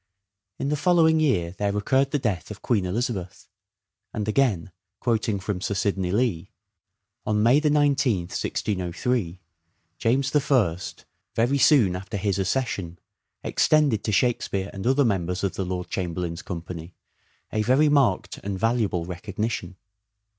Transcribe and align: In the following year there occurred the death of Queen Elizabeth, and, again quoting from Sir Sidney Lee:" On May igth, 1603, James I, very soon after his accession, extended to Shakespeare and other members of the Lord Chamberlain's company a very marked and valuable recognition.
In 0.57 0.69
the 0.69 0.75
following 0.75 1.19
year 1.19 1.51
there 1.51 1.77
occurred 1.77 2.09
the 2.09 2.17
death 2.17 2.49
of 2.49 2.63
Queen 2.63 2.87
Elizabeth, 2.87 3.47
and, 4.11 4.27
again 4.27 4.71
quoting 4.99 5.39
from 5.39 5.61
Sir 5.61 5.75
Sidney 5.75 6.11
Lee:" 6.11 6.49
On 7.27 7.43
May 7.43 7.61
igth, 7.61 7.71
1603, 7.71 9.41
James 9.99 10.35
I, 10.35 10.75
very 11.35 11.59
soon 11.59 11.95
after 11.95 12.17
his 12.17 12.39
accession, 12.39 12.97
extended 13.43 14.03
to 14.03 14.11
Shakespeare 14.11 14.71
and 14.73 14.87
other 14.87 15.05
members 15.05 15.43
of 15.43 15.53
the 15.53 15.63
Lord 15.65 15.91
Chamberlain's 15.91 16.41
company 16.41 16.95
a 17.53 17.61
very 17.61 17.87
marked 17.87 18.39
and 18.39 18.57
valuable 18.57 19.05
recognition. 19.05 19.75